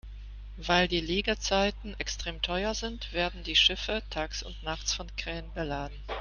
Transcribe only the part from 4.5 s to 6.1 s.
nachts von Kränen beladen.